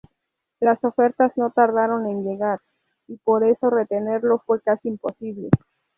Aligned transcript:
Las 0.59 0.83
ofertas 0.83 1.31
no 1.37 1.51
tardaron 1.51 2.07
en 2.07 2.23
llegar, 2.23 2.59
y 3.07 3.17
por 3.17 3.43
eso 3.45 3.69
retenerlo 3.69 4.41
fue 4.47 4.59
casi 4.59 4.87
imposible. 4.87 5.49